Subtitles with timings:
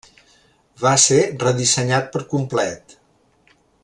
[0.85, 2.97] Va ser redissenyat per complet.